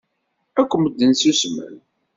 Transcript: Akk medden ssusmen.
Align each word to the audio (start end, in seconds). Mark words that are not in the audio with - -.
Akk 0.61 0.71
medden 0.77 1.11
ssusmen. 1.19 1.75